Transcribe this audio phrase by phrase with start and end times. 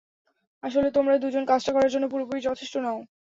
[0.63, 2.99] আসলে তোমরা দুজন কাজটা করার জন্য পুরোপুরি যথেষ্ট নও।